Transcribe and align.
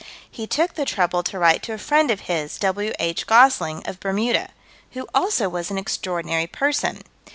He 0.31 0.47
took 0.47 0.73
the 0.73 0.83
trouble 0.83 1.21
to 1.21 1.37
write 1.37 1.61
to 1.61 1.73
a 1.73 1.77
friend 1.77 2.09
of 2.09 2.21
his, 2.21 2.57
W.H. 2.57 3.27
Gosling, 3.27 3.83
of 3.85 3.99
Bermuda 3.99 4.49
who 4.93 5.05
also 5.13 5.47
was 5.47 5.69
an 5.69 5.77
extraordinary 5.77 6.47
person. 6.47 7.03